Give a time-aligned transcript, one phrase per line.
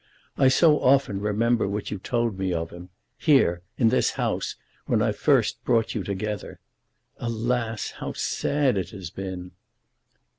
[0.35, 4.55] I so often remember what you told me of him, here; in this house,
[4.87, 6.59] when I first brought you together.
[7.17, 9.51] Alas, how sad it has been!"